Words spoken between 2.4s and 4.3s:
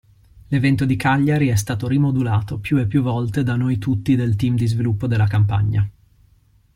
più e più volte da noi tutti